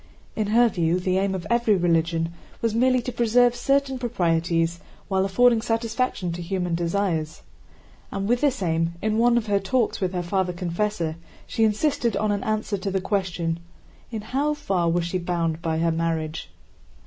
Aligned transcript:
In 0.35 0.47
her 0.47 0.67
view 0.67 0.99
the 0.99 1.19
aim 1.19 1.35
of 1.35 1.45
every 1.51 1.75
religion 1.75 2.33
was 2.59 2.73
merely 2.73 3.03
to 3.03 3.11
preserve 3.11 3.53
certain 3.55 3.99
proprieties 3.99 4.79
while 5.09 5.23
affording 5.25 5.61
satisfaction 5.61 6.31
to 6.31 6.41
human 6.41 6.73
desires. 6.73 7.43
And 8.11 8.27
with 8.27 8.41
this 8.41 8.63
aim, 8.63 8.95
in 9.03 9.19
one 9.19 9.37
of 9.37 9.45
her 9.45 9.59
talks 9.59 10.01
with 10.01 10.13
her 10.13 10.23
Father 10.23 10.53
Confessor, 10.53 11.17
she 11.45 11.63
insisted 11.63 12.17
on 12.17 12.31
an 12.31 12.43
answer 12.43 12.79
to 12.79 12.89
the 12.89 12.99
question, 12.99 13.59
in 14.09 14.21
how 14.21 14.55
far 14.55 14.89
was 14.89 15.05
she 15.05 15.19
bound 15.19 15.61
by 15.61 15.77
her 15.77 15.91
marriage? 15.91 16.49